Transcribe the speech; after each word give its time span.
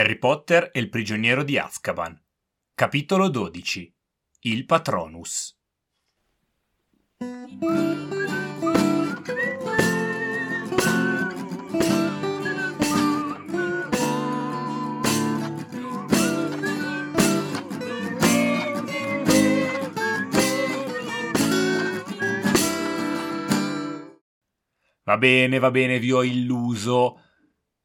Harry 0.00 0.16
Potter 0.16 0.70
e 0.72 0.80
il 0.80 0.88
prigioniero 0.88 1.42
di 1.42 1.58
Azkaban. 1.58 2.18
Capitolo 2.74 3.28
12. 3.28 3.94
Il 4.40 4.64
Patronus. 4.64 5.58
Va 25.02 25.18
bene, 25.18 25.58
va 25.58 25.70
bene, 25.70 25.98
vi 25.98 26.10
ho 26.10 26.22
illuso. 26.22 27.20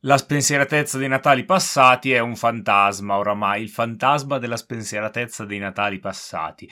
La 0.06 0.20
spensieratezza 0.20 1.00
dei 1.00 1.08
Natali 1.08 1.46
passati 1.46 2.12
è 2.12 2.20
un 2.20 2.36
fantasma 2.36 3.18
oramai, 3.18 3.64
il 3.64 3.72
fantasma 3.72 4.38
della 4.38 4.56
spensieratezza 4.56 5.46
dei 5.46 5.58
Natali 5.58 5.98
passati. 5.98 6.70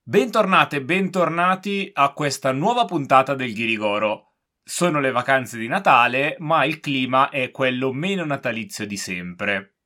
Bentornate 0.00 0.80
bentornati 0.80 1.90
a 1.92 2.12
questa 2.12 2.52
nuova 2.52 2.84
puntata 2.84 3.34
del 3.34 3.52
Ghirigoro. 3.52 4.34
Sono 4.62 5.00
le 5.00 5.10
vacanze 5.10 5.58
di 5.58 5.66
Natale, 5.66 6.36
ma 6.38 6.64
il 6.64 6.78
clima 6.78 7.28
è 7.28 7.50
quello 7.50 7.92
meno 7.92 8.24
natalizio 8.24 8.86
di 8.86 8.96
sempre. 8.96 9.78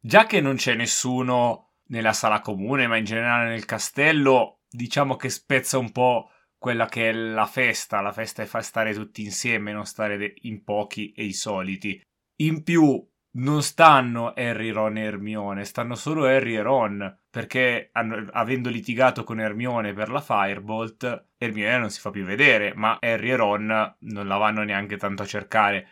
Già 0.00 0.26
che 0.26 0.40
non 0.40 0.56
c'è 0.56 0.74
nessuno 0.74 1.74
nella 1.86 2.12
sala 2.12 2.40
comune, 2.40 2.88
ma 2.88 2.96
in 2.96 3.04
generale 3.04 3.48
nel 3.48 3.64
castello, 3.64 4.62
diciamo 4.68 5.14
che 5.14 5.28
spezza 5.28 5.78
un 5.78 5.92
po' 5.92 6.31
quella 6.62 6.86
che 6.86 7.08
è 7.08 7.12
la 7.12 7.46
festa, 7.46 8.00
la 8.00 8.12
festa 8.12 8.40
è 8.40 8.46
far 8.46 8.62
stare 8.62 8.94
tutti 8.94 9.24
insieme, 9.24 9.72
non 9.72 9.84
stare 9.84 10.34
in 10.42 10.62
pochi 10.62 11.10
e 11.10 11.24
i 11.24 11.32
soliti. 11.32 12.00
In 12.36 12.62
più, 12.62 13.04
non 13.34 13.62
stanno 13.62 14.32
Harry, 14.32 14.70
Ron 14.70 14.96
e 14.96 15.02
Hermione, 15.02 15.64
stanno 15.64 15.96
solo 15.96 16.24
Harry 16.24 16.54
e 16.54 16.62
Ron, 16.62 17.18
perché 17.28 17.88
hanno, 17.92 18.28
avendo 18.30 18.68
litigato 18.68 19.24
con 19.24 19.40
Hermione 19.40 19.92
per 19.92 20.08
la 20.08 20.20
Firebolt, 20.20 21.30
Hermione 21.36 21.78
non 21.78 21.90
si 21.90 21.98
fa 21.98 22.10
più 22.10 22.24
vedere, 22.24 22.74
ma 22.76 22.96
Harry 23.00 23.30
e 23.30 23.36
Ron 23.36 23.96
non 23.98 24.28
la 24.28 24.36
vanno 24.36 24.62
neanche 24.62 24.96
tanto 24.96 25.22
a 25.22 25.26
cercare. 25.26 25.88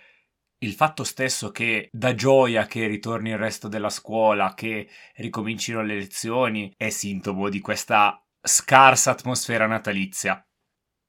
Il 0.58 0.74
fatto 0.74 1.02
stesso 1.02 1.50
che 1.50 1.88
da 1.90 2.14
gioia 2.14 2.66
che 2.66 2.86
ritorni 2.86 3.30
il 3.30 3.38
resto 3.38 3.66
della 3.66 3.90
scuola, 3.90 4.54
che 4.54 4.88
ricomincino 5.16 5.82
le 5.82 5.96
lezioni, 5.96 6.72
è 6.76 6.90
sintomo 6.90 7.48
di 7.48 7.58
questa 7.58 8.24
scarsa 8.40 9.10
atmosfera 9.10 9.66
natalizia 9.66 10.40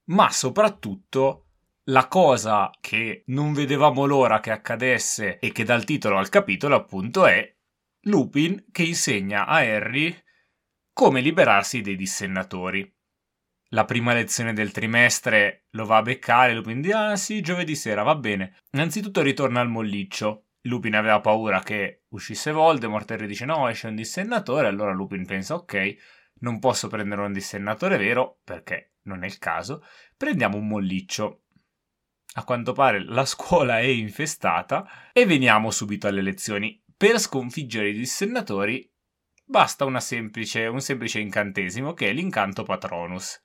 ma 0.06 0.30
soprattutto 0.32 1.46
la 1.86 2.08
cosa 2.08 2.70
che 2.80 3.24
non 3.28 3.54
vedevamo 3.54 4.06
l'ora 4.06 4.40
che 4.40 4.52
accadesse 4.52 5.40
e 5.40 5.52
che 5.52 5.64
dà 5.64 5.74
il 5.74 5.84
titolo 5.84 6.18
al 6.18 6.30
capitolo 6.30 6.76
appunto 6.76 7.26
è 7.26 7.56
Lupin 8.06 8.66
che 8.72 8.84
insegna 8.84 9.46
a 9.46 9.58
Harry 9.58 10.16
come 10.94 11.22
liberarsi 11.22 11.82
dei 11.82 11.96
dissennatori. 11.96 12.90
La 13.70 13.86
prima 13.86 14.14
lezione 14.14 14.54
del 14.54 14.72
trimestre 14.72 15.68
lo 15.72 15.86
va 15.86 15.98
a 15.98 16.02
beccare, 16.02 16.54
Lupin 16.54 16.82
dice 16.82 16.94
ah 16.94 17.16
sì, 17.16 17.42
giovedì 17.42 17.76
sera, 17.76 18.04
va 18.04 18.16
bene. 18.16 18.58
Innanzitutto 18.72 19.22
ritorna 19.22 19.62
al 19.62 19.70
molliccio. 19.70 20.48
Lupin 20.66 20.96
aveva 20.96 21.22
paura 21.22 21.62
che 21.62 22.04
uscisse 22.10 22.52
Voldemort, 22.52 23.10
Harry 23.12 23.28
dice 23.28 23.46
no, 23.46 23.68
esce 23.68 23.88
un 23.88 23.96
dissennatore, 23.96 24.68
allora 24.68 24.92
Lupin 24.92 25.26
pensa 25.26 25.56
ok, 25.56 25.96
non 26.42 26.60
posso 26.60 26.88
prendere 26.88 27.22
un 27.22 27.34
dissennatore 27.34 27.98
vero 27.98 28.40
perché 28.44 28.91
non 29.04 29.24
è 29.24 29.28
il 29.28 29.38
caso, 29.38 29.84
prendiamo 30.18 30.58
un 30.58 30.68
molliccio. 30.68 31.44
A 32.36 32.44
quanto 32.44 32.74
pare 32.74 33.04
la 33.04 33.26
scuola 33.26 33.80
è 33.80 33.86
infestata 33.86 35.12
e 35.12 35.26
veniamo 35.26 35.70
subito 35.72 36.08
alle 36.08 36.22
lezioni. 36.22 36.82
Per 36.96 37.20
sconfiggere 37.20 37.90
i 37.90 37.94
dissennatori 37.94 38.90
basta 39.44 39.86
semplice, 40.00 40.68
un 40.68 40.80
semplice 40.80 41.20
incantesimo 41.20 41.94
che 41.94 42.10
è 42.10 42.14
l'incanto 42.14 42.64
Patronus. 42.64 43.44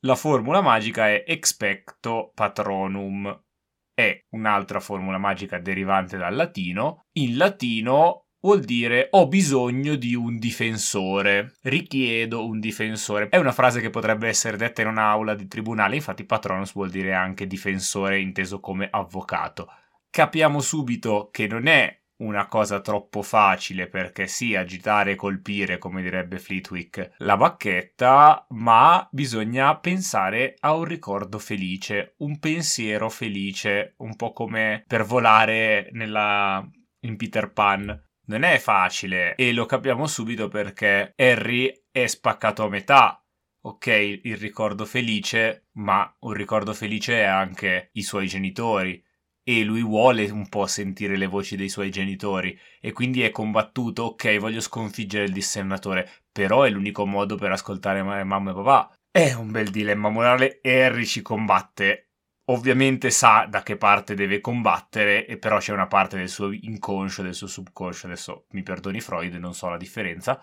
La 0.00 0.14
formula 0.14 0.60
magica 0.60 1.08
è 1.08 1.24
Expecto 1.26 2.32
Patronum. 2.34 3.44
È 3.92 4.24
un'altra 4.30 4.80
formula 4.80 5.18
magica 5.18 5.58
derivante 5.58 6.16
dal 6.16 6.34
latino. 6.34 7.06
In 7.12 7.36
latino 7.36 8.27
vuol 8.40 8.60
dire 8.60 9.08
ho 9.10 9.26
bisogno 9.26 9.96
di 9.96 10.14
un 10.14 10.38
difensore, 10.38 11.54
richiedo 11.62 12.46
un 12.46 12.60
difensore. 12.60 13.28
È 13.28 13.36
una 13.36 13.52
frase 13.52 13.80
che 13.80 13.90
potrebbe 13.90 14.28
essere 14.28 14.56
detta 14.56 14.82
in 14.82 14.88
un'aula 14.88 15.34
di 15.34 15.48
tribunale, 15.48 15.96
infatti 15.96 16.24
patronus 16.24 16.72
vuol 16.72 16.90
dire 16.90 17.14
anche 17.14 17.46
difensore 17.46 18.20
inteso 18.20 18.60
come 18.60 18.88
avvocato. 18.90 19.68
Capiamo 20.10 20.60
subito 20.60 21.28
che 21.30 21.46
non 21.46 21.66
è 21.66 21.96
una 22.18 22.48
cosa 22.48 22.80
troppo 22.80 23.22
facile 23.22 23.86
perché 23.86 24.26
sì, 24.26 24.54
agitare 24.54 25.12
e 25.12 25.14
colpire, 25.14 25.78
come 25.78 26.02
direbbe 26.02 26.38
Fleetwick, 26.38 27.12
la 27.18 27.36
bacchetta, 27.36 28.46
ma 28.50 29.06
bisogna 29.12 29.76
pensare 29.78 30.56
a 30.60 30.74
un 30.74 30.84
ricordo 30.84 31.38
felice, 31.38 32.14
un 32.18 32.38
pensiero 32.38 33.08
felice, 33.08 33.94
un 33.98 34.16
po' 34.16 34.32
come 34.32 34.82
per 34.86 35.04
volare 35.04 35.90
nella... 35.92 36.66
in 37.00 37.16
Peter 37.16 37.52
Pan 37.52 38.06
non 38.28 38.42
è 38.42 38.58
facile 38.58 39.34
e 39.34 39.52
lo 39.52 39.66
capiamo 39.66 40.06
subito 40.06 40.48
perché 40.48 41.12
Harry 41.16 41.72
è 41.90 42.06
spaccato 42.06 42.64
a 42.64 42.68
metà. 42.68 43.22
Ok, 43.60 43.86
il 44.22 44.36
ricordo 44.36 44.84
felice, 44.84 45.68
ma 45.72 46.14
un 46.20 46.32
ricordo 46.32 46.72
felice 46.72 47.20
è 47.20 47.24
anche 47.24 47.90
i 47.92 48.02
suoi 48.02 48.26
genitori 48.26 49.02
e 49.42 49.64
lui 49.64 49.82
vuole 49.82 50.30
un 50.30 50.48
po' 50.48 50.66
sentire 50.66 51.16
le 51.16 51.26
voci 51.26 51.56
dei 51.56 51.68
suoi 51.68 51.90
genitori 51.90 52.58
e 52.80 52.92
quindi 52.92 53.22
è 53.22 53.30
combattuto, 53.30 54.04
ok, 54.04 54.36
voglio 54.38 54.60
sconfiggere 54.60 55.24
il 55.24 55.32
dissennatore, 55.32 56.08
però 56.30 56.62
è 56.62 56.70
l'unico 56.70 57.06
modo 57.06 57.36
per 57.36 57.50
ascoltare 57.50 58.02
mamma 58.02 58.50
e 58.50 58.54
papà. 58.54 58.94
È 59.10 59.32
un 59.32 59.50
bel 59.50 59.70
dilemma 59.70 60.10
morale 60.10 60.60
e 60.60 60.82
Harry 60.82 61.06
ci 61.06 61.22
combatte 61.22 62.07
ovviamente 62.50 63.10
sa 63.10 63.46
da 63.48 63.62
che 63.62 63.76
parte 63.76 64.14
deve 64.14 64.40
combattere, 64.40 65.26
e 65.26 65.38
però 65.38 65.58
c'è 65.58 65.72
una 65.72 65.86
parte 65.86 66.16
del 66.16 66.28
suo 66.28 66.50
inconscio, 66.52 67.22
del 67.22 67.34
suo 67.34 67.46
subconscio, 67.46 68.06
adesso 68.06 68.46
mi 68.50 68.62
perdoni 68.62 69.00
Freud, 69.00 69.34
non 69.34 69.54
so 69.54 69.68
la 69.68 69.76
differenza, 69.76 70.40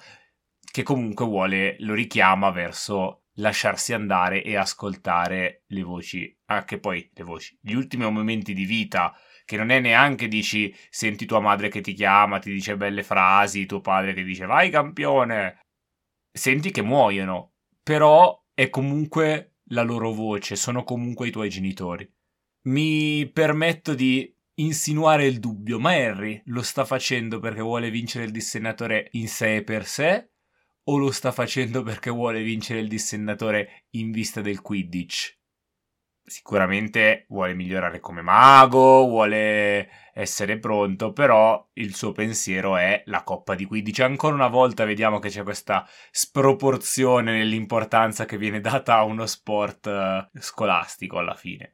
che 0.60 0.84
comunque 0.84 1.26
vuole, 1.26 1.76
lo 1.80 1.94
richiama 1.94 2.52
verso 2.52 3.26
lasciarsi 3.40 3.94
andare 3.94 4.44
e 4.44 4.56
ascoltare 4.56 5.64
le 5.68 5.84
voci, 5.84 6.38
anche 6.46 6.80
poi 6.80 7.10
le 7.14 7.24
voci, 7.24 7.58
gli 7.62 7.74
ultimi 7.74 8.10
momenti 8.10 8.54
di 8.54 8.66
vita, 8.66 9.14
che 9.44 9.58
non 9.58 9.70
è 9.70 9.80
neanche 9.80 10.28
dici 10.28 10.74
senti 10.90 11.26
tua 11.26 11.40
madre 11.40 11.70
che 11.70 11.82
ti 11.82 11.94
chiama, 11.94 12.40
ti 12.40 12.52
dice 12.52 12.78
belle 12.78 13.04
frasi, 13.04 13.66
tuo 13.66 13.82
padre 13.82 14.14
che 14.14 14.24
dice 14.24 14.46
vai 14.46 14.70
campione, 14.70 15.60
senti 16.32 16.72
che 16.72 16.82
muoiono, 16.82 17.54
però 17.84 18.44
è 18.54 18.70
comunque 18.70 19.55
la 19.70 19.82
loro 19.82 20.12
voce, 20.12 20.56
sono 20.56 20.84
comunque 20.84 21.28
i 21.28 21.32
tuoi 21.32 21.50
genitori. 21.50 22.10
Mi 22.68 23.30
permetto 23.32 23.94
di 23.94 24.34
insinuare 24.56 25.26
il 25.26 25.40
dubbio, 25.40 25.80
ma 25.80 25.92
Harry 25.92 26.42
lo 26.46 26.62
sta 26.62 26.86
facendo 26.86 27.40
perché 27.40 27.62
vuole 27.62 27.90
vincere 27.90 28.26
il 28.26 28.32
dissennatore 28.32 29.10
in 29.12 29.28
sé 29.28 29.58
e 29.58 29.64
per 29.64 29.86
sé 29.86 30.30
o 30.88 30.98
lo 30.98 31.12
sta 31.12 31.32
facendo 31.32 31.84
perché 31.84 32.10
vuole 32.10 32.44
vincere 32.44 32.80
il 32.80 32.88
dissennatore 32.88 33.86
in 33.92 34.12
vista 34.12 34.42
del 34.42 34.62
Quidditch? 34.62 35.38
Sicuramente 36.28 37.26
vuole 37.30 37.54
migliorare 37.54 38.00
come 38.00 38.24
mago, 38.24 39.06
vuole 39.06 39.90
essere 40.12 40.58
pronto, 40.58 41.14
però 41.14 41.70
il 41.74 41.94
suo 41.94 42.14
pensiero 42.14 42.78
è 42.78 43.04
la 43.06 43.22
Coppa 43.22 43.54
di 43.54 43.66
Quidditch. 43.66 44.00
Ancora 44.00 44.34
una 44.34 44.48
volta 44.48 44.86
vediamo 44.86 45.20
che 45.20 45.30
c'è 45.30 45.44
questa 45.44 45.88
sproporzione 46.10 47.32
nell'importanza 47.34 48.26
che 48.26 48.38
viene 48.38 48.60
data 48.60 48.96
a 48.96 49.04
uno 49.04 49.28
sport 49.28 49.86
eh, 49.86 50.30
scolastico 50.40 51.20
alla 51.20 51.36
fine. 51.36 51.72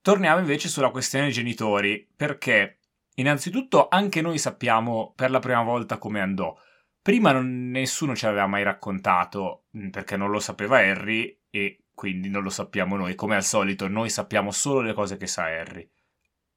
Torniamo 0.00 0.40
invece 0.40 0.68
sulla 0.68 0.90
questione 0.90 1.30
genitori, 1.30 2.08
perché 2.16 2.80
innanzitutto 3.14 3.86
anche 3.88 4.22
noi 4.22 4.38
sappiamo 4.38 5.12
per 5.14 5.30
la 5.30 5.38
prima 5.38 5.62
volta 5.62 5.98
come 5.98 6.20
andò. 6.20 6.56
Prima 7.00 7.30
non, 7.30 7.70
nessuno 7.70 8.16
ci 8.16 8.26
aveva 8.26 8.48
mai 8.48 8.64
raccontato, 8.64 9.66
mm, 9.76 9.90
perché 9.90 10.16
non 10.16 10.30
lo 10.30 10.40
sapeva 10.40 10.78
Harry 10.78 11.42
e 11.48 11.85
quindi 11.96 12.28
non 12.28 12.42
lo 12.42 12.50
sappiamo 12.50 12.94
noi. 12.94 13.14
Come 13.14 13.36
al 13.36 13.42
solito, 13.42 13.88
noi 13.88 14.10
sappiamo 14.10 14.50
solo 14.50 14.82
le 14.82 14.92
cose 14.92 15.16
che 15.16 15.26
sa 15.26 15.44
Harry. 15.44 15.88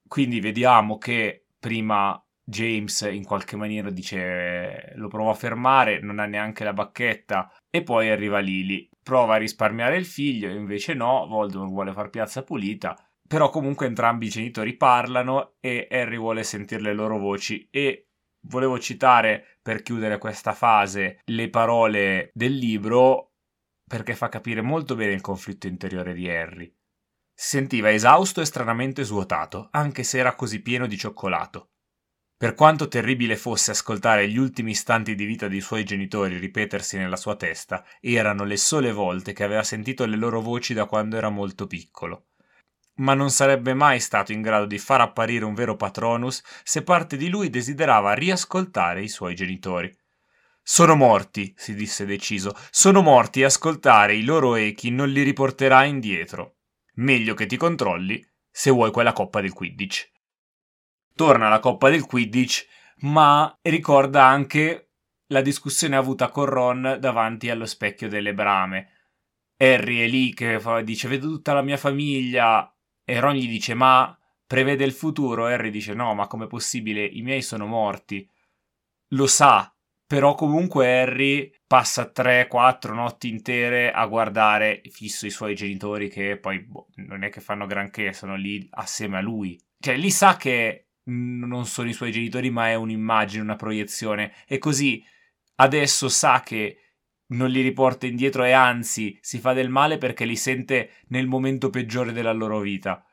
Quindi 0.05 0.41
vediamo 0.41 0.97
che 0.97 1.45
prima 1.57 2.21
James 2.43 3.07
in 3.09 3.23
qualche 3.23 3.55
maniera 3.55 3.89
dice 3.89 4.91
lo 4.95 5.07
prova 5.07 5.31
a 5.31 5.35
fermare, 5.35 6.01
non 6.01 6.19
ha 6.19 6.25
neanche 6.25 6.65
la 6.65 6.73
bacchetta 6.73 7.53
e 7.69 7.83
poi 7.83 8.09
arriva 8.09 8.39
Lily. 8.39 8.89
Prova 9.01 9.35
a 9.35 9.37
risparmiare 9.37 9.95
il 9.95 10.05
figlio, 10.05 10.49
invece 10.49 10.93
no, 10.93 11.25
Voldemort 11.25 11.71
vuole 11.71 11.93
far 11.93 12.09
piazza 12.09 12.43
pulita. 12.43 12.97
Però 13.25 13.49
comunque 13.49 13.85
entrambi 13.85 14.25
i 14.25 14.29
genitori 14.29 14.75
parlano 14.75 15.53
e 15.61 15.87
Harry 15.89 16.17
vuole 16.17 16.43
sentire 16.43 16.81
le 16.81 16.93
loro 16.93 17.17
voci 17.17 17.65
e 17.71 18.09
volevo 18.41 18.77
citare 18.77 19.59
per 19.61 19.83
chiudere 19.83 20.17
questa 20.17 20.51
fase 20.51 21.21
le 21.25 21.49
parole 21.49 22.29
del 22.33 22.57
libro 22.57 23.28
perché 23.89 24.15
fa 24.15 24.29
capire 24.29 24.61
molto 24.61 24.93
bene 24.93 25.13
il 25.13 25.21
conflitto 25.21 25.65
interiore 25.65 26.13
di 26.13 26.29
Harry. 26.29 26.71
Si 27.33 27.57
sentiva 27.57 27.91
esausto 27.91 28.39
e 28.39 28.45
stranamente 28.45 29.03
svuotato, 29.03 29.69
anche 29.71 30.03
se 30.03 30.19
era 30.19 30.35
così 30.35 30.61
pieno 30.61 30.85
di 30.85 30.95
cioccolato. 30.95 31.71
Per 32.37 32.53
quanto 32.53 32.87
terribile 32.87 33.35
fosse 33.35 33.71
ascoltare 33.71 34.29
gli 34.29 34.37
ultimi 34.37 34.71
istanti 34.71 35.15
di 35.15 35.25
vita 35.25 35.47
dei 35.47 35.59
suoi 35.59 35.83
genitori 35.83 36.37
ripetersi 36.37 36.97
nella 36.97 37.15
sua 37.15 37.35
testa, 37.35 37.83
erano 37.99 38.43
le 38.43 38.57
sole 38.57 38.91
volte 38.91 39.33
che 39.33 39.43
aveva 39.43 39.63
sentito 39.63 40.05
le 40.05 40.17
loro 40.17 40.39
voci 40.39 40.75
da 40.75 40.85
quando 40.85 41.17
era 41.17 41.29
molto 41.29 41.65
piccolo. 41.65 42.27
Ma 42.97 43.15
non 43.15 43.31
sarebbe 43.31 43.73
mai 43.73 43.99
stato 43.99 44.33
in 44.33 44.41
grado 44.41 44.67
di 44.67 44.77
far 44.77 45.01
apparire 45.01 45.45
un 45.45 45.55
vero 45.55 45.75
patronus 45.75 46.43
se 46.63 46.83
parte 46.83 47.17
di 47.17 47.27
lui 47.27 47.49
desiderava 47.49 48.13
riascoltare 48.13 49.01
i 49.01 49.09
suoi 49.09 49.33
genitori. 49.33 49.91
Sono 50.69 50.95
morti, 50.95 51.51
si 51.57 51.73
disse 51.73 52.05
deciso, 52.05 52.55
sono 52.69 53.01
morti 53.01 53.41
e 53.41 53.45
ascoltare 53.45 54.15
i 54.15 54.23
loro 54.23 54.55
echi 54.55 54.91
non 54.91 55.09
li 55.09 55.23
riporterà 55.23 55.83
indietro. 55.83 56.57
Meglio 56.97 57.33
che 57.33 57.47
ti 57.47 57.57
controlli 57.57 58.23
se 58.51 58.69
vuoi 58.69 58.91
quella 58.91 59.13
coppa 59.13 59.41
del 59.41 59.53
Quidditch 59.53 60.11
torna 61.19 61.47
alla 61.47 61.59
Coppa 61.59 61.89
del 61.89 62.05
Quidditch, 62.05 62.65
ma 62.99 63.53
ricorda 63.63 64.23
anche 64.23 64.91
la 65.27 65.41
discussione 65.41 65.97
avuta 65.97 66.29
con 66.29 66.45
Ron 66.45 66.95
davanti 66.97 67.49
allo 67.49 67.65
specchio 67.65 68.07
delle 68.07 68.33
brame. 68.33 68.91
Harry 69.57 69.99
è 69.99 70.07
lì 70.07 70.33
che 70.33 70.61
fa, 70.61 70.79
dice 70.79 71.09
vedo 71.09 71.27
tutta 71.27 71.51
la 71.51 71.61
mia 71.61 71.75
famiglia 71.75 72.73
e 73.03 73.19
Ron 73.19 73.33
gli 73.33 73.49
dice 73.49 73.73
ma 73.73 74.17
prevede 74.47 74.85
il 74.85 74.93
futuro. 74.93 75.47
Harry 75.47 75.71
dice 75.71 75.93
no 75.93 76.13
ma 76.13 76.25
com'è 76.27 76.47
possibile 76.47 77.03
i 77.03 77.21
miei 77.21 77.41
sono 77.41 77.65
morti. 77.65 78.25
Lo 79.09 79.27
sa, 79.27 79.69
però 80.09 80.33
comunque 80.33 81.01
Harry 81.01 81.53
passa 81.67 82.11
3-4 82.11 82.95
notti 82.95 83.29
intere 83.29 83.91
a 83.91 84.07
guardare 84.07 84.81
fisso 84.89 85.27
i 85.27 85.29
suoi 85.29 85.53
genitori 85.53 86.09
che 86.09 86.35
poi 86.37 86.61
boh, 86.61 86.87
non 86.95 87.21
è 87.21 87.29
che 87.29 87.41
fanno 87.41 87.67
granché, 87.67 88.11
sono 88.11 88.35
lì 88.35 88.67
assieme 88.71 89.17
a 89.17 89.21
lui. 89.21 89.55
Cioè 89.79 89.95
lì 89.97 90.09
sa 90.09 90.35
che 90.35 90.87
non 91.03 91.67
sono 91.67 91.89
i 91.89 91.93
suoi 91.93 92.11
genitori, 92.11 92.49
ma 92.49 92.69
è 92.69 92.73
un'immagine, 92.73 93.43
una 93.43 93.55
proiezione. 93.55 94.33
E 94.47 94.57
così 94.57 95.05
adesso 95.57 96.09
sa 96.09 96.41
che 96.41 96.95
non 97.27 97.51
li 97.51 97.61
riporta 97.61 98.07
indietro 98.07 98.43
e 98.45 98.51
anzi 98.51 99.15
si 99.21 99.37
fa 99.37 99.53
del 99.53 99.69
male 99.69 99.99
perché 99.99 100.25
li 100.25 100.35
sente 100.35 100.89
nel 101.09 101.27
momento 101.27 101.69
peggiore 101.69 102.13
della 102.13 102.33
loro 102.33 102.61
vita. 102.61 103.05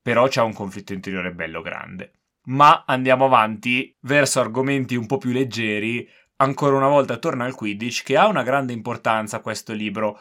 Però 0.00 0.28
c'è 0.28 0.40
un 0.40 0.52
conflitto 0.52 0.92
interiore 0.92 1.32
bello 1.32 1.62
grande. 1.62 2.12
Ma 2.46 2.84
andiamo 2.86 3.24
avanti 3.24 3.96
verso 4.02 4.38
argomenti 4.38 4.94
un 4.96 5.06
po' 5.06 5.16
più 5.16 5.32
leggeri. 5.32 6.06
Ancora 6.36 6.76
una 6.76 6.88
volta 6.88 7.16
torna 7.18 7.44
al 7.44 7.54
Quidditch, 7.54 8.02
che 8.02 8.16
ha 8.16 8.26
una 8.26 8.42
grande 8.42 8.72
importanza 8.72 9.40
questo 9.40 9.72
libro, 9.72 10.18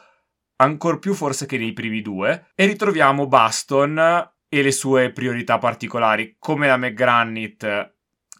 ancor 0.58 1.00
più 1.00 1.14
forse 1.14 1.46
che 1.46 1.58
nei 1.58 1.74
primi 1.74 2.02
due, 2.02 2.52
e 2.56 2.66
ritroviamo 2.66 3.28
Baston 3.28 4.32
e 4.48 4.62
le 4.62 4.72
sue 4.72 5.12
priorità 5.12 5.58
particolari, 5.58 6.36
come 6.38 6.68
la 6.68 6.78
McGranit 6.78 7.92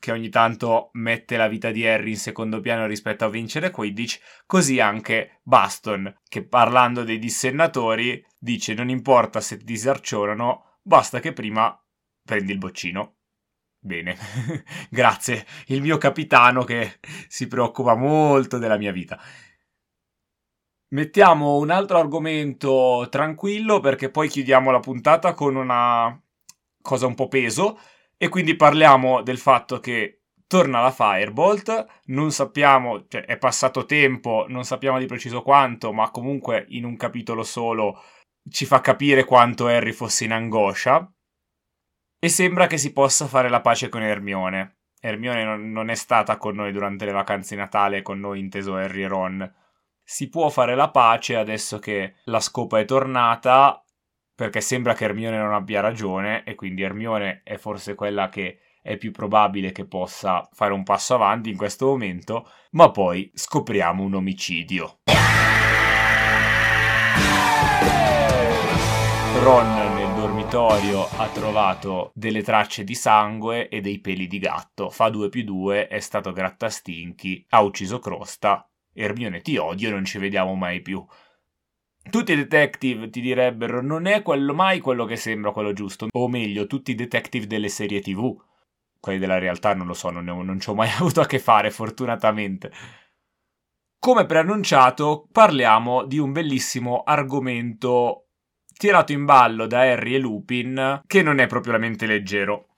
che 0.04 0.12
ogni 0.12 0.28
tanto 0.28 0.90
mette 0.94 1.38
la 1.38 1.48
vita 1.48 1.72
di 1.72 1.88
Harry 1.88 2.10
in 2.10 2.18
secondo 2.18 2.60
piano 2.60 2.86
rispetto 2.88 3.24
a 3.24 3.30
vincere 3.30 3.72
Quidditch, 3.72 4.20
così 4.46 4.82
anche 4.82 5.40
Baston, 5.44 6.14
che 6.28 6.46
parlando 6.46 7.06
dei 7.06 7.18
dissennatori 7.18 8.22
dice 8.38 8.74
non 8.74 8.90
importa 8.90 9.40
se 9.40 9.56
ti 9.56 9.64
disarcionano, 9.64 10.80
basta 10.82 11.22
che 11.22 11.32
prima 11.32 11.82
prendi 12.22 12.52
il 12.52 12.58
boccino. 12.58 13.20
Bene, 13.86 14.16
grazie, 14.90 15.46
il 15.68 15.82
mio 15.82 15.98
capitano 15.98 16.64
che 16.64 17.00
si 17.28 17.48
preoccupa 17.48 17.96
molto 17.96 18.58
della 18.58 18.78
mia 18.78 18.94
vita. 18.94 19.20
Mettiamo 20.94 21.58
un 21.58 21.70
altro 21.70 21.98
argomento 21.98 23.08
tranquillo 23.10 23.82
perché 23.82 24.10
poi 24.10 24.30
chiudiamo 24.30 24.72
la 24.72 24.80
puntata 24.80 25.34
con 25.34 25.56
una 25.58 26.18
cosa 26.82 27.08
un 27.08 27.16
po' 27.16 27.28
peso 27.28 27.78
e 28.16 28.30
quindi 28.30 28.56
parliamo 28.56 29.22
del 29.22 29.38
fatto 29.38 29.80
che 29.82 30.22
torna 30.48 30.80
la 30.82 30.92
Firebolt, 30.92 32.02
non 32.06 32.32
sappiamo, 32.32 33.06
cioè 33.08 33.26
è 33.26 33.38
passato 33.38 33.86
tempo, 33.86 34.46
non 34.48 34.64
sappiamo 34.64 34.98
di 35.00 35.08
preciso 35.08 35.42
quanto, 35.42 35.92
ma 35.92 36.10
comunque 36.10 36.66
in 36.70 36.86
un 36.86 36.96
capitolo 36.96 37.44
solo 37.44 38.02
ci 38.50 38.66
fa 38.66 38.80
capire 38.80 39.26
quanto 39.26 39.68
Harry 39.68 39.92
fosse 39.92 40.24
in 40.26 40.32
angoscia 40.32 41.12
e 42.24 42.30
sembra 42.30 42.68
che 42.68 42.78
si 42.78 42.94
possa 42.94 43.28
fare 43.28 43.50
la 43.50 43.60
pace 43.60 43.90
con 43.90 44.02
Hermione. 44.02 44.78
Hermione 45.02 45.44
non, 45.44 45.72
non 45.72 45.90
è 45.90 45.96
stata 45.96 46.38
con 46.38 46.56
noi 46.56 46.72
durante 46.72 47.04
le 47.04 47.12
vacanze 47.12 47.56
di 47.56 47.60
Natale, 47.60 48.02
con 48.02 48.22
noi 48.22 48.40
inteso 48.40 48.76
Harry 48.76 49.04
e 49.04 49.08
Ron 49.08 49.54
si 50.06 50.30
può 50.30 50.48
fare 50.48 50.74
la 50.74 50.90
pace 50.90 51.36
adesso 51.36 51.80
che 51.80 52.16
la 52.26 52.40
scopa 52.40 52.80
è 52.80 52.86
tornata, 52.86 53.84
perché 54.34 54.62
sembra 54.62 54.94
che 54.94 55.04
Hermione 55.04 55.38
non 55.38 55.54
abbia 55.54 55.82
ragione 55.82 56.46
e 56.46 56.56
quindi 56.56 56.82
Hermione 56.82 57.42
è 57.44 57.58
forse 57.58 57.94
quella 57.94 58.30
che 58.30 58.60
è 58.82 58.96
più 58.96 59.12
probabile 59.12 59.74
che 59.74 59.86
possa 59.86 60.48
fare 60.54 60.72
un 60.72 60.84
passo 60.84 61.16
avanti 61.16 61.50
in 61.50 61.58
questo 61.58 61.88
momento, 61.88 62.50
ma 62.72 62.90
poi 62.90 63.30
scopriamo 63.34 64.02
un 64.02 64.14
omicidio. 64.14 65.00
Ron 69.42 69.83
nel 70.54 70.62
dormitorio 70.62 71.08
ha 71.18 71.30
trovato 71.30 72.12
delle 72.14 72.44
tracce 72.44 72.84
di 72.84 72.94
sangue 72.94 73.70
e 73.70 73.82
dei 73.82 74.00
peli 74.00 74.28
di 74.28 74.38
gatto. 74.38 74.92
Fa 74.92 75.10
2 75.10 75.30
più 75.30 75.44
2, 75.44 75.88
è 75.88 76.00
stato 76.00 76.32
grattastinchi, 76.32 77.44
ha 77.50 77.62
ucciso 77.62 77.98
Crosta 77.98 78.68
Ermione 78.96 79.42
ti 79.42 79.58
odio 79.58 79.90
non 79.90 80.06
ci 80.06 80.20
vediamo 80.20 80.54
mai 80.54 80.82
più. 80.82 81.04
Tutti 82.08 82.34
i 82.34 82.36
detective 82.36 83.10
ti 83.10 83.22
direbbero 83.22 83.82
non 83.82 84.06
è 84.06 84.22
quello 84.22 84.54
mai 84.54 84.80
quello 84.80 85.06
che 85.06 85.16
sembra 85.16 85.52
quello 85.52 85.74
giusto, 85.74 86.08
o 86.12 86.28
meglio, 86.28 86.68
tutti 86.68 86.92
i 86.92 86.96
detective 86.96 87.48
delle 87.48 87.70
serie 87.70 88.02
tv. 88.02 88.40
Quelli 89.00 89.18
della 89.18 89.40
realtà 89.40 89.74
non 89.74 89.88
lo 89.88 89.96
so, 89.96 90.12
non, 90.12 90.26
ne, 90.26 90.44
non 90.44 90.60
ci 90.60 90.70
ho 90.70 90.76
mai 90.76 90.92
avuto 90.94 91.22
a 91.22 91.26
che 91.26 91.40
fare, 91.40 91.72
fortunatamente. 91.72 92.72
Come 93.98 94.28
preannunciato, 94.28 95.28
parliamo 95.32 96.06
di 96.06 96.20
un 96.20 96.32
bellissimo 96.32 97.02
argomento 97.02 98.24
tirato 98.74 99.12
in 99.12 99.26
ballo 99.26 99.68
da 99.68 99.82
Harry 99.82 100.16
e 100.16 100.20
Lupin, 100.20 101.02
che 101.06 101.22
non 101.22 101.40
è 101.40 101.48
propriamente 101.48 102.06
leggero. 102.06 102.78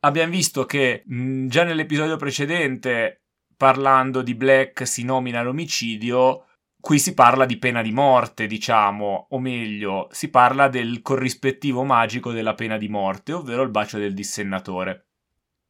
Abbiamo 0.00 0.30
visto 0.30 0.64
che 0.64 1.02
mh, 1.04 1.46
già 1.46 1.64
nell'episodio 1.64 2.16
precedente 2.16 3.22
parlando 3.56 4.22
di 4.22 4.34
Black 4.34 4.86
si 4.86 5.02
nomina 5.04 5.42
l'omicidio, 5.42 6.46
qui 6.80 6.98
si 6.98 7.14
parla 7.14 7.44
di 7.44 7.58
pena 7.58 7.82
di 7.82 7.90
morte, 7.90 8.46
diciamo, 8.46 9.26
o 9.30 9.38
meglio, 9.40 10.06
si 10.12 10.30
parla 10.30 10.68
del 10.68 11.02
corrispettivo 11.02 11.82
magico 11.82 12.30
della 12.30 12.54
pena 12.54 12.78
di 12.78 12.88
morte, 12.88 13.32
ovvero 13.32 13.62
il 13.62 13.70
bacio 13.70 13.98
del 13.98 14.14
dissennatore. 14.14 15.07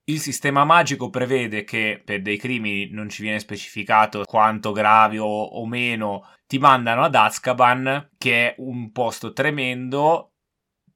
Il 0.08 0.20
sistema 0.20 0.64
magico 0.64 1.10
prevede 1.10 1.64
che 1.64 2.00
per 2.02 2.22
dei 2.22 2.38
crimini 2.38 2.88
non 2.91 3.10
ci 3.10 3.20
viene 3.20 3.41
specificato 3.41 4.24
quanto 4.24 4.72
gravi 4.72 5.19
o, 5.19 5.27
o 5.27 5.67
meno 5.67 6.27
ti 6.46 6.58
mandano 6.58 7.03
ad 7.03 7.15
Azkaban, 7.15 8.12
che 8.17 8.48
è 8.48 8.55
un 8.56 8.91
posto 8.91 9.34
tremendo, 9.34 10.32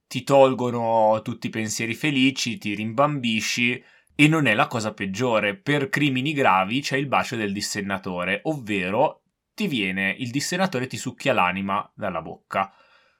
ti 0.06 0.22
tolgono 0.22 1.20
tutti 1.22 1.48
i 1.48 1.50
pensieri 1.50 1.92
felici, 1.92 2.56
ti 2.56 2.74
rimbambisci, 2.74 3.84
e 4.14 4.28
non 4.28 4.46
è 4.46 4.54
la 4.54 4.66
cosa 4.66 4.94
peggiore. 4.94 5.58
Per 5.58 5.90
crimini 5.90 6.32
gravi 6.32 6.80
c'è 6.80 6.96
il 6.96 7.06
bacio 7.06 7.36
del 7.36 7.52
dissennatore, 7.52 8.40
ovvero 8.44 9.24
ti 9.52 9.66
viene 9.66 10.16
il 10.18 10.30
dissennatore 10.30 10.86
ti 10.86 10.96
succhia 10.96 11.34
l'anima 11.34 11.86
dalla 11.94 12.22
bocca. 12.22 12.72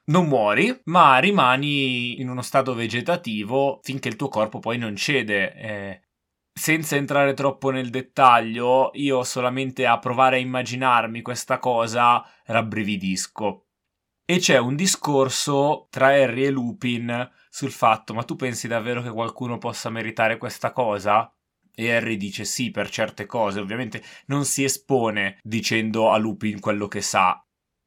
Non 0.04 0.26
muori, 0.26 0.80
ma 0.84 1.18
rimani 1.18 2.20
in 2.20 2.28
uno 2.28 2.42
stato 2.42 2.74
vegetativo 2.74 3.78
finché 3.82 4.08
il 4.08 4.16
tuo 4.16 4.28
corpo 4.28 4.58
poi 4.58 4.76
non 4.76 4.96
cede. 4.96 5.54
Eh, 5.54 6.02
senza 6.52 6.96
entrare 6.96 7.34
troppo 7.34 7.70
nel 7.70 7.88
dettaglio, 7.88 8.90
io 8.94 9.22
solamente 9.22 9.86
a 9.86 9.98
provare 9.98 10.36
a 10.36 10.40
immaginarmi 10.40 11.22
questa 11.22 11.58
cosa 11.58 12.24
rabbrividisco. 12.46 13.66
E 14.24 14.38
c'è 14.38 14.58
un 14.58 14.74
discorso 14.76 15.86
tra 15.90 16.08
Harry 16.08 16.44
e 16.44 16.50
Lupin 16.50 17.30
sul 17.48 17.70
fatto, 17.70 18.12
ma 18.12 18.24
tu 18.24 18.34
pensi 18.36 18.66
davvero 18.66 19.02
che 19.02 19.10
qualcuno 19.10 19.58
possa 19.58 19.88
meritare 19.88 20.36
questa 20.36 20.72
cosa? 20.72 21.32
E 21.74 21.92
Harry 21.92 22.16
dice 22.16 22.44
sì 22.44 22.70
per 22.70 22.90
certe 22.90 23.24
cose, 23.26 23.60
ovviamente 23.60 24.02
non 24.26 24.44
si 24.44 24.64
espone 24.64 25.38
dicendo 25.42 26.10
a 26.10 26.18
Lupin 26.18 26.60
quello 26.60 26.86
che 26.86 27.00
sa, 27.00 27.42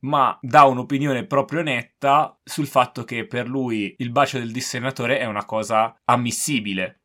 ma 0.05 0.37
dà 0.41 0.63
un'opinione 0.63 1.25
proprio 1.25 1.61
netta 1.61 2.39
sul 2.43 2.67
fatto 2.67 3.03
che 3.03 3.25
per 3.25 3.47
lui 3.47 3.95
il 3.97 4.11
bacio 4.11 4.37
del 4.37 4.51
dissennatore 4.51 5.19
è 5.19 5.25
una 5.25 5.45
cosa 5.45 5.99
ammissibile. 6.05 7.01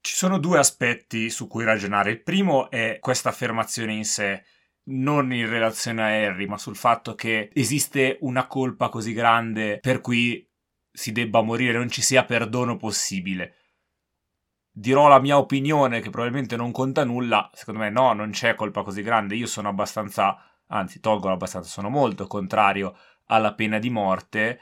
Ci 0.00 0.14
sono 0.14 0.38
due 0.38 0.58
aspetti 0.58 1.30
su 1.30 1.48
cui 1.48 1.64
ragionare. 1.64 2.12
Il 2.12 2.22
primo 2.22 2.70
è 2.70 2.98
questa 3.00 3.30
affermazione 3.30 3.92
in 3.92 4.04
sé, 4.04 4.44
non 4.84 5.32
in 5.32 5.48
relazione 5.48 6.02
a 6.02 6.06
Harry, 6.06 6.46
ma 6.46 6.58
sul 6.58 6.76
fatto 6.76 7.16
che 7.16 7.50
esiste 7.52 8.18
una 8.20 8.46
colpa 8.46 8.88
così 8.88 9.12
grande 9.12 9.80
per 9.80 10.00
cui 10.00 10.48
si 10.92 11.10
debba 11.10 11.42
morire, 11.42 11.76
non 11.76 11.90
ci 11.90 12.02
sia 12.02 12.24
perdono 12.24 12.76
possibile. 12.76 13.56
Dirò 14.70 15.08
la 15.08 15.20
mia 15.20 15.38
opinione, 15.38 16.00
che 16.00 16.10
probabilmente 16.10 16.54
non 16.54 16.70
conta 16.70 17.02
nulla. 17.02 17.50
Secondo 17.52 17.80
me, 17.80 17.90
no, 17.90 18.12
non 18.12 18.30
c'è 18.30 18.54
colpa 18.54 18.82
così 18.82 19.02
grande. 19.02 19.34
Io 19.34 19.46
sono 19.46 19.68
abbastanza, 19.68 20.38
anzi, 20.68 21.00
tolgo 21.00 21.30
abbastanza, 21.30 21.68
sono 21.68 21.88
molto 21.88 22.26
contrario 22.26 22.96
alla 23.26 23.54
pena 23.54 23.78
di 23.78 23.90
morte. 23.90 24.60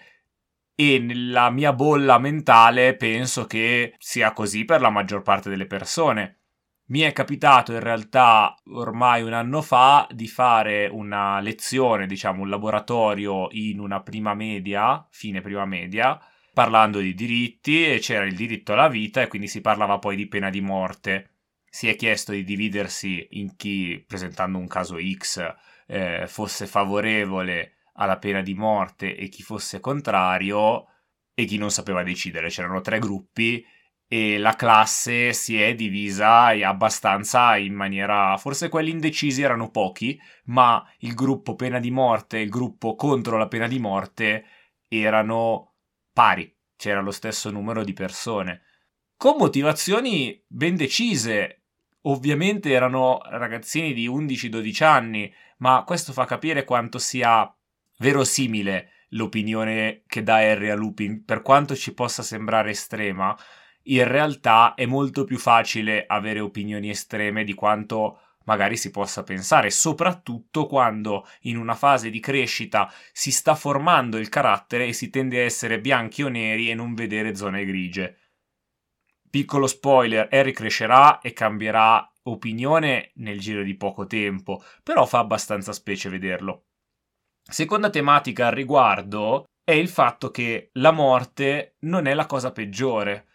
e 0.76 0.98
nella 0.98 1.50
mia 1.50 1.72
bolla 1.72 2.18
mentale 2.18 2.96
penso 2.96 3.46
che 3.46 3.94
sia 3.98 4.32
così 4.32 4.64
per 4.64 4.80
la 4.80 4.90
maggior 4.90 5.22
parte 5.22 5.48
delle 5.48 5.66
persone. 5.66 6.40
Mi 6.86 7.00
è 7.00 7.12
capitato 7.12 7.72
in 7.72 7.80
realtà 7.80 8.54
ormai 8.72 9.22
un 9.22 9.32
anno 9.32 9.62
fa 9.62 10.06
di 10.10 10.28
fare 10.28 10.86
una 10.86 11.40
lezione, 11.40 12.06
diciamo 12.06 12.42
un 12.42 12.50
laboratorio 12.50 13.48
in 13.52 13.78
una 13.80 14.02
prima 14.02 14.34
media, 14.34 15.06
fine 15.10 15.40
prima 15.40 15.64
media, 15.64 16.20
parlando 16.52 16.98
di 16.98 17.14
diritti 17.14 17.86
e 17.86 17.98
c'era 18.00 18.24
il 18.24 18.34
diritto 18.36 18.72
alla 18.72 18.88
vita 18.88 19.22
e 19.22 19.28
quindi 19.28 19.48
si 19.48 19.60
parlava 19.60 19.98
poi 19.98 20.16
di 20.16 20.26
pena 20.28 20.50
di 20.50 20.60
morte. 20.60 21.30
Si 21.70 21.88
è 21.88 21.96
chiesto 21.96 22.32
di 22.32 22.44
dividersi 22.44 23.26
in 23.32 23.56
chi, 23.56 24.04
presentando 24.06 24.58
un 24.58 24.66
caso 24.68 24.96
X, 25.00 25.54
eh, 25.86 26.26
fosse 26.26 26.66
favorevole 26.66 27.74
alla 27.94 28.18
pena 28.18 28.42
di 28.42 28.54
morte 28.54 29.16
e 29.16 29.28
chi 29.28 29.42
fosse 29.42 29.80
contrario 29.80 30.86
e 31.34 31.44
chi 31.44 31.58
non 31.58 31.70
sapeva 31.70 32.02
decidere. 32.02 32.48
C'erano 32.48 32.80
tre 32.80 32.98
gruppi 32.98 33.64
e 34.06 34.38
la 34.38 34.54
classe 34.54 35.32
si 35.32 35.60
è 35.60 35.74
divisa 35.74 36.46
abbastanza 36.48 37.56
in 37.56 37.74
maniera 37.74 38.36
forse 38.36 38.68
quelli 38.68 38.90
indecisi 38.90 39.42
erano 39.42 39.70
pochi 39.70 40.20
ma 40.44 40.86
il 40.98 41.14
gruppo 41.14 41.54
pena 41.54 41.78
di 41.78 41.90
morte 41.90 42.38
e 42.38 42.42
il 42.42 42.50
gruppo 42.50 42.96
contro 42.96 43.38
la 43.38 43.48
pena 43.48 43.66
di 43.66 43.78
morte 43.78 44.44
erano 44.88 45.72
pari 46.12 46.54
c'era 46.76 47.00
lo 47.00 47.10
stesso 47.10 47.50
numero 47.50 47.82
di 47.82 47.94
persone 47.94 48.62
con 49.16 49.36
motivazioni 49.38 50.38
ben 50.46 50.76
decise 50.76 51.62
ovviamente 52.02 52.70
erano 52.70 53.20
ragazzini 53.24 53.94
di 53.94 54.06
11-12 54.06 54.84
anni 54.84 55.32
ma 55.58 55.82
questo 55.84 56.12
fa 56.12 56.24
capire 56.24 56.64
quanto 56.64 56.98
sia 56.98 57.52
verosimile 57.98 58.90
l'opinione 59.10 60.02
che 60.06 60.22
dà 60.22 60.36
Harry 60.36 60.68
a 60.68 60.74
Lupin, 60.74 61.24
per 61.24 61.42
quanto 61.42 61.74
ci 61.76 61.94
possa 61.94 62.22
sembrare 62.22 62.70
estrema, 62.70 63.36
in 63.84 64.06
realtà 64.06 64.74
è 64.74 64.86
molto 64.86 65.24
più 65.24 65.38
facile 65.38 66.04
avere 66.06 66.40
opinioni 66.40 66.90
estreme 66.90 67.44
di 67.44 67.54
quanto 67.54 68.18
magari 68.44 68.76
si 68.76 68.90
possa 68.90 69.22
pensare, 69.22 69.70
soprattutto 69.70 70.66
quando 70.66 71.26
in 71.42 71.56
una 71.56 71.74
fase 71.74 72.10
di 72.10 72.20
crescita 72.20 72.92
si 73.12 73.30
sta 73.30 73.54
formando 73.54 74.18
il 74.18 74.28
carattere 74.28 74.86
e 74.86 74.92
si 74.92 75.10
tende 75.10 75.40
a 75.40 75.44
essere 75.44 75.80
bianchi 75.80 76.22
o 76.22 76.28
neri 76.28 76.70
e 76.70 76.74
non 76.74 76.94
vedere 76.94 77.34
zone 77.34 77.64
grigie. 77.64 78.18
Piccolo 79.30 79.66
spoiler, 79.66 80.28
Harry 80.30 80.52
crescerà 80.52 81.20
e 81.20 81.32
cambierà 81.32 82.08
opinione 82.24 83.10
nel 83.14 83.38
giro 83.40 83.62
di 83.62 83.74
poco 83.76 84.06
tempo, 84.06 84.62
però 84.82 85.06
fa 85.06 85.18
abbastanza 85.18 85.72
specie 85.72 86.08
vederlo. 86.08 86.64
Seconda 87.42 87.90
tematica 87.90 88.46
al 88.46 88.52
riguardo 88.52 89.44
è 89.62 89.72
il 89.72 89.88
fatto 89.88 90.30
che 90.30 90.70
la 90.74 90.92
morte 90.92 91.76
non 91.80 92.06
è 92.06 92.14
la 92.14 92.26
cosa 92.26 92.52
peggiore. 92.52 93.26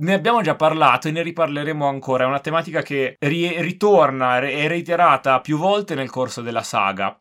Ne 0.00 0.14
abbiamo 0.14 0.40
già 0.40 0.56
parlato 0.56 1.08
e 1.08 1.10
ne 1.10 1.22
riparleremo 1.22 1.86
ancora, 1.86 2.24
è 2.24 2.26
una 2.26 2.40
tematica 2.40 2.80
che 2.80 3.16
ri- 3.18 3.60
ritorna 3.60 4.38
e 4.40 4.66
reiterata 4.66 5.40
più 5.40 5.58
volte 5.58 5.94
nel 5.94 6.10
corso 6.10 6.40
della 6.40 6.62
saga. 6.62 7.18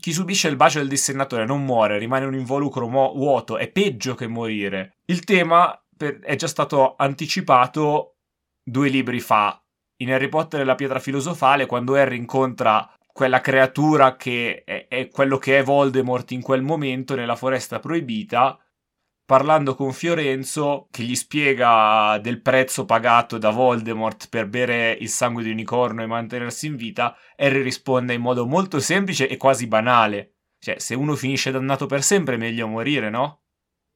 Chi 0.00 0.12
subisce 0.12 0.48
il 0.48 0.56
bacio 0.56 0.78
del 0.78 0.88
dissennatore 0.88 1.44
non 1.44 1.64
muore, 1.64 1.98
rimane 1.98 2.24
un 2.24 2.34
involucro 2.34 2.88
mo- 2.88 3.12
vuoto, 3.14 3.58
è 3.58 3.68
peggio 3.68 4.14
che 4.14 4.28
morire. 4.28 4.98
Il 5.06 5.24
tema 5.24 5.78
per- 5.94 6.20
è 6.20 6.36
già 6.36 6.46
stato 6.46 6.94
anticipato 6.96 8.17
due 8.70 8.88
libri 8.88 9.20
fa. 9.20 9.60
In 10.00 10.12
Harry 10.12 10.28
Potter 10.28 10.60
e 10.60 10.64
la 10.64 10.74
pietra 10.74 11.00
filosofale, 11.00 11.66
quando 11.66 11.94
Harry 11.94 12.16
incontra 12.16 12.88
quella 13.12 13.40
creatura 13.40 14.16
che 14.16 14.62
è, 14.64 14.86
è, 14.88 15.08
quello 15.08 15.38
che 15.38 15.58
è 15.58 15.62
Voldemort 15.64 16.30
in 16.30 16.40
quel 16.40 16.62
momento 16.62 17.16
nella 17.16 17.34
foresta 17.34 17.80
proibita, 17.80 18.56
parlando 19.24 19.74
con 19.74 19.92
Fiorenzo 19.92 20.86
che 20.90 21.02
gli 21.02 21.16
spiega 21.16 22.18
del 22.22 22.40
prezzo 22.40 22.84
pagato 22.84 23.36
da 23.36 23.50
Voldemort 23.50 24.28
per 24.28 24.46
bere 24.46 24.92
il 24.92 25.08
sangue 25.08 25.42
di 25.42 25.50
unicorno 25.50 26.02
e 26.02 26.06
mantenersi 26.06 26.66
in 26.66 26.76
vita, 26.76 27.16
Harry 27.36 27.60
risponde 27.62 28.14
in 28.14 28.20
modo 28.20 28.46
molto 28.46 28.78
semplice 28.78 29.28
e 29.28 29.36
quasi 29.36 29.66
banale. 29.66 30.34
Cioè, 30.60 30.78
se 30.78 30.94
uno 30.94 31.16
finisce 31.16 31.50
dannato 31.50 31.86
per 31.86 32.02
sempre, 32.02 32.36
è 32.36 32.38
meglio 32.38 32.68
morire, 32.68 33.10
no? 33.10 33.42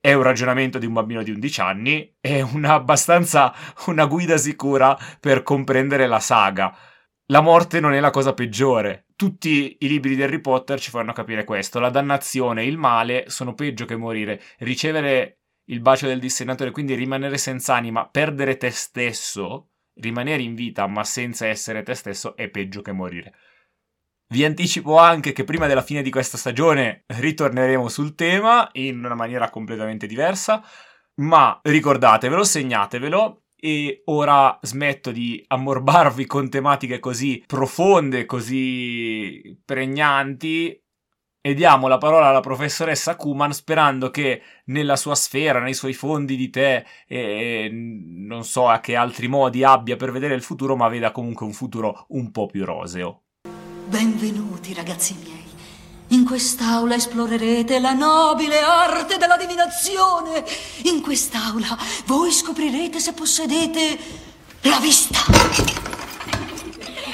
È 0.04 0.12
un 0.14 0.24
ragionamento 0.24 0.78
di 0.78 0.86
un 0.86 0.94
bambino 0.94 1.22
di 1.22 1.30
11 1.30 1.60
anni, 1.60 2.16
è 2.18 2.40
una 2.40 2.72
abbastanza 2.72 3.54
una 3.86 4.06
guida 4.06 4.36
sicura 4.36 4.98
per 5.20 5.44
comprendere 5.44 6.08
la 6.08 6.18
saga. 6.18 6.76
La 7.26 7.40
morte 7.40 7.78
non 7.78 7.92
è 7.92 8.00
la 8.00 8.10
cosa 8.10 8.34
peggiore. 8.34 9.06
Tutti 9.14 9.76
i 9.78 9.86
libri 9.86 10.16
di 10.16 10.22
Harry 10.24 10.40
Potter 10.40 10.80
ci 10.80 10.90
fanno 10.90 11.12
capire 11.12 11.44
questo. 11.44 11.78
La 11.78 11.88
dannazione 11.88 12.62
e 12.62 12.66
il 12.66 12.78
male 12.78 13.26
sono 13.28 13.54
peggio 13.54 13.84
che 13.84 13.94
morire. 13.94 14.40
Ricevere 14.58 15.42
il 15.66 15.80
bacio 15.80 16.08
del 16.08 16.18
dissennatore, 16.18 16.72
quindi 16.72 16.96
rimanere 16.96 17.38
senza 17.38 17.76
anima, 17.76 18.08
perdere 18.08 18.56
te 18.56 18.70
stesso, 18.70 19.68
rimanere 20.00 20.42
in 20.42 20.56
vita 20.56 20.84
ma 20.88 21.04
senza 21.04 21.46
essere 21.46 21.84
te 21.84 21.94
stesso, 21.94 22.34
è 22.34 22.48
peggio 22.48 22.82
che 22.82 22.90
morire. 22.90 23.34
Vi 24.32 24.46
anticipo 24.46 24.96
anche 24.96 25.32
che 25.32 25.44
prima 25.44 25.66
della 25.66 25.82
fine 25.82 26.00
di 26.00 26.08
questa 26.08 26.38
stagione 26.38 27.04
ritorneremo 27.06 27.86
sul 27.90 28.14
tema 28.14 28.66
in 28.72 29.04
una 29.04 29.14
maniera 29.14 29.50
completamente 29.50 30.06
diversa, 30.06 30.64
ma 31.16 31.60
ricordatevelo, 31.62 32.42
segnatevelo, 32.42 33.42
e 33.54 34.00
ora 34.06 34.58
smetto 34.62 35.10
di 35.10 35.44
ammorbarvi 35.46 36.24
con 36.24 36.48
tematiche 36.48 36.98
così 36.98 37.44
profonde, 37.46 38.24
così 38.24 39.60
pregnanti 39.66 40.82
e 41.38 41.52
diamo 41.52 41.86
la 41.86 41.98
parola 41.98 42.28
alla 42.28 42.40
professoressa 42.40 43.16
Kuman 43.16 43.52
sperando 43.52 44.08
che 44.08 44.40
nella 44.66 44.96
sua 44.96 45.14
sfera, 45.14 45.60
nei 45.60 45.74
suoi 45.74 45.92
fondi 45.92 46.36
di 46.36 46.48
te 46.48 46.86
e 47.06 47.68
non 47.70 48.44
so 48.44 48.66
a 48.66 48.80
che 48.80 48.96
altri 48.96 49.28
modi 49.28 49.62
abbia 49.62 49.96
per 49.96 50.10
vedere 50.10 50.34
il 50.34 50.42
futuro, 50.42 50.74
ma 50.74 50.88
veda 50.88 51.10
comunque 51.10 51.44
un 51.44 51.52
futuro 51.52 52.06
un 52.08 52.30
po' 52.30 52.46
più 52.46 52.64
roseo. 52.64 53.24
Benvenuti 53.92 54.72
ragazzi 54.72 55.14
miei. 55.22 55.44
In 56.18 56.24
quest'aula 56.24 56.94
esplorerete 56.94 57.78
la 57.78 57.92
nobile 57.92 58.58
arte 58.58 59.18
della 59.18 59.36
divinazione. 59.36 60.42
In 60.84 61.02
quest'aula 61.02 61.76
voi 62.06 62.32
scoprirete 62.32 62.98
se 62.98 63.12
possedete 63.12 63.98
la 64.62 64.78
vista. 64.80 65.18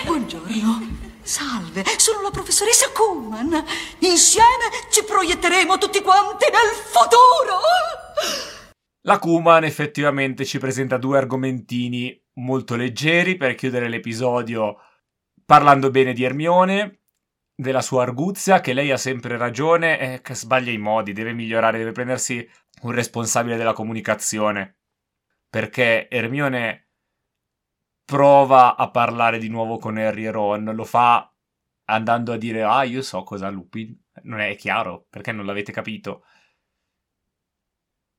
Buongiorno. 0.05 0.87
Salve, 1.21 1.83
sono 1.97 2.23
la 2.23 2.31
professoressa 2.31 2.93
Kuhlman. 2.93 3.65
Insieme 3.99 4.71
ci 4.93 5.03
proietteremo 5.03 5.79
tutti 5.79 6.01
quanti 6.01 6.45
nel 6.49 6.77
futuro. 6.93 7.59
La 9.01 9.19
Kuman 9.19 9.65
effettivamente 9.65 10.45
ci 10.45 10.59
presenta 10.59 10.97
due 10.97 11.19
argomentini 11.19 12.17
molto 12.35 12.77
leggeri 12.77 13.37
per 13.37 13.57
chiudere 13.57 13.89
l'episodio 13.89 14.77
parlando 15.49 15.91
bene 15.91 16.13
di 16.13 16.25
Ermione 16.25 17.05
della 17.55 17.81
sua 17.81 18.03
arguzia, 18.03 18.61
che 18.61 18.75
lei 18.75 18.91
ha 18.91 18.99
sempre 18.99 19.39
ragione 19.39 19.99
e 19.99 20.21
che 20.21 20.35
sbaglia 20.35 20.71
i 20.71 20.77
modi, 20.77 21.15
deve 21.15 21.33
migliorare, 21.33 21.79
deve 21.79 21.93
prendersi 21.93 22.47
un 22.83 22.91
responsabile 22.91 23.57
della 23.57 23.73
comunicazione. 23.73 24.81
Perché 25.49 26.07
Hermione 26.11 26.91
prova 28.05 28.77
a 28.77 28.91
parlare 28.91 29.39
di 29.39 29.49
nuovo 29.49 29.79
con 29.79 29.97
Harry 29.97 30.27
e 30.27 30.31
Ron, 30.31 30.65
lo 30.65 30.85
fa 30.85 31.35
andando 31.87 32.35
a 32.35 32.37
dire 32.37 32.63
ah 32.63 32.83
io 32.83 33.01
so 33.01 33.23
cosa 33.23 33.49
Lupin, 33.49 33.99
non 34.25 34.41
è 34.41 34.55
chiaro, 34.55 35.07
perché 35.09 35.33
non 35.33 35.47
l'avete 35.47 35.73
capito. 35.73 36.27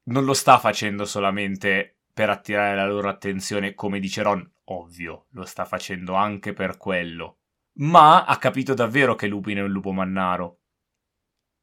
Non 0.06 0.26
lo 0.26 0.34
sta 0.34 0.58
facendo 0.58 1.06
solamente 1.06 1.99
per 2.20 2.30
attirare 2.30 2.76
la 2.76 2.86
loro 2.86 3.08
attenzione, 3.08 3.74
come 3.74 4.00
dice 4.00 4.22
Ron, 4.22 4.46
ovvio, 4.66 5.28
lo 5.32 5.46
sta 5.46 5.64
facendo 5.64 6.16
anche 6.16 6.52
per 6.52 6.76
quello 6.76 7.40
ma 7.80 8.26
ha 8.26 8.38
capito 8.38 8.74
davvero 8.74 9.16
che 9.16 9.28
Lupin 9.28 9.58
è 9.58 9.62
un 9.62 9.72
lupo 9.72 9.92
mannaro. 9.92 10.60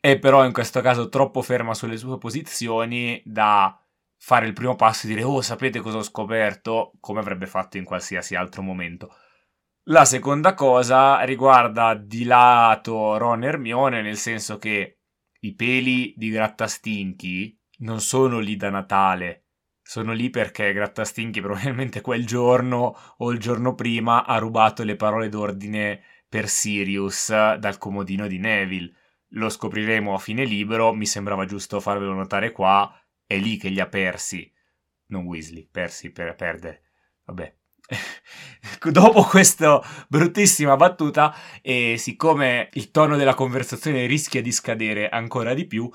È 0.01 0.19
però 0.19 0.45
in 0.45 0.53
questo 0.53 0.81
caso 0.81 1.09
troppo 1.09 1.43
ferma 1.43 1.75
sulle 1.75 1.97
sue 1.97 2.19
posizioni 2.19 3.21
da 3.25 3.79
fare 4.19 4.47
il 4.47 4.53
primo 4.53 4.77
passo 4.77 5.07
e 5.07 5.11
dire 5.11 5.25
oh 5.25 5.41
sapete 5.41 5.81
cosa 5.81 5.99
ho 5.99 6.03
scoperto, 6.03 6.93
come 7.01 7.21
avrebbe 7.21 7.47
fatto 7.47 7.77
in 7.77 7.85
qualsiasi 7.85 8.35
altro 8.35 8.63
momento. 8.63 9.15
La 9.89 10.05
seconda 10.05 10.55
cosa 10.55 11.21
riguarda 11.23 11.95
di 11.95 12.25
lato 12.25 13.17
Ron 13.19 13.45
e 13.45 13.47
Hermione, 13.47 14.03
nel 14.03 14.17
senso 14.17 14.59
che 14.59 15.01
i 15.41 15.55
peli 15.55 16.15
di 16.17 16.31
Grattastinchi 16.31 17.61
non 17.79 18.01
sono 18.01 18.39
lì 18.39 18.57
da 18.57 18.71
Natale, 18.71 19.46
sono 19.87 20.13
lì 20.13 20.31
perché 20.31 20.73
Grattastinchi 20.73 21.41
probabilmente 21.41 22.01
quel 22.01 22.27
giorno 22.27 22.97
o 23.19 23.31
il 23.31 23.39
giorno 23.39 23.77
prima 23.77 24.25
ha 24.27 24.37
rubato 24.39 24.83
le 24.83 24.97
parole 24.97 25.29
d'ordine 25.29 26.03
per 26.29 26.49
Sirius 26.49 27.29
dal 27.29 27.79
comodino 27.79 28.27
di 28.27 28.39
Neville. 28.39 28.93
Lo 29.31 29.49
scopriremo 29.49 30.13
a 30.13 30.19
fine 30.19 30.45
libro, 30.45 30.93
mi 30.93 31.07
sembrava 31.07 31.45
giusto 31.45 31.79
farvelo 31.79 32.15
notare 32.15 32.51
qua, 32.51 32.93
è 33.25 33.37
lì 33.37 33.57
che 33.59 33.69
li 33.69 33.79
ha 33.79 33.87
persi. 33.87 34.53
Non 35.07 35.25
Weasley, 35.25 35.69
persi 35.71 36.11
per 36.11 36.35
perdere. 36.35 36.83
Vabbè. 37.25 37.55
Dopo 38.91 39.23
questa 39.23 39.81
bruttissima 40.09 40.75
battuta, 40.75 41.33
e 41.63 41.95
siccome 41.97 42.71
il 42.73 42.91
tono 42.91 43.17
della 43.17 43.35
conversazione 43.35 44.07
rischia 44.07 44.43
di 44.43 44.51
scadere 44.51 45.09
ancora 45.09 45.55
di 45.55 45.65
più, 45.67 45.89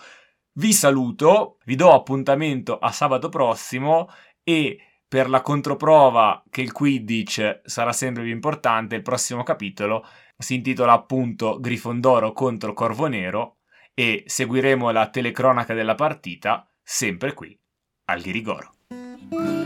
Vi 0.54 0.74
saluto, 0.74 1.60
vi 1.64 1.76
do 1.76 1.94
appuntamento 1.94 2.78
a 2.78 2.92
sabato 2.92 3.30
prossimo 3.30 4.10
e 4.44 4.78
per 5.08 5.30
la 5.30 5.42
controprova 5.42 6.44
che 6.50 6.62
il 6.62 6.74
Quidditch 6.74 7.62
sarà 7.64 7.94
sempre 7.94 8.24
più 8.24 8.34
importante, 8.34 8.96
il 8.96 9.02
prossimo 9.02 9.44
capitolo 9.44 10.06
si 10.38 10.56
intitola 10.56 10.92
appunto 10.92 11.58
Grifondoro 11.60 12.34
contro 12.34 12.74
Corvo 12.74 13.08
Nero 13.08 13.60
e 13.94 14.24
seguiremo 14.26 14.92
la 14.92 15.10
telecronaca 15.10 15.74
della 15.74 15.96
partita 15.96 16.68
sempre 16.84 17.34
qui 17.34 17.58
al 18.06 18.20
Ghirigoro. 18.20 19.61